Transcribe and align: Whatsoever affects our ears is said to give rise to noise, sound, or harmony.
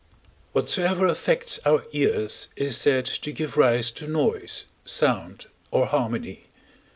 Whatsoever 0.53 1.05
affects 1.05 1.59
our 1.63 1.85
ears 1.93 2.47
is 2.55 2.75
said 2.75 3.05
to 3.05 3.31
give 3.31 3.55
rise 3.55 3.91
to 3.91 4.07
noise, 4.07 4.65
sound, 4.83 5.45
or 5.69 5.85
harmony. 5.85 6.47